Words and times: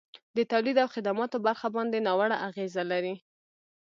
د 0.37 0.39
تولید 0.51 0.77
او 0.83 0.87
خدماتو 0.95 1.37
برخه 1.47 1.67
باندي 1.75 1.99
ناوړه 2.07 2.37
اغیزه 2.47 2.83
لري. 2.91 3.15